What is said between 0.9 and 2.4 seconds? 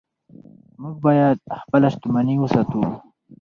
باید خپله شتمني